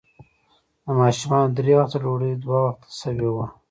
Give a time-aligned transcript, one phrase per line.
[0.83, 3.45] د ماشومانو درې وخته ډوډۍ، دوه وخته شوې وه.